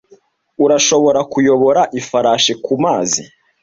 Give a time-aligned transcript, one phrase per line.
[0.65, 3.21] Urashobora kuyobora ifarashi kumazi,